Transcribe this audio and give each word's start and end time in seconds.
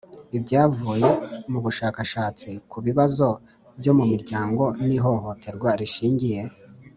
Ibyavuye 0.37 1.09
mu 1.51 1.59
bushakashatsi 1.65 2.49
ku 2.69 2.77
bibazo 2.85 3.27
byo 3.79 3.91
mu 3.97 4.03
miryango 4.11 4.63
n 4.87 4.89
ihohoterwa 4.97 5.69
rishingiye 5.79 6.41